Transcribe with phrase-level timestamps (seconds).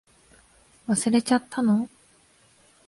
[0.89, 1.87] 忘れちゃったの？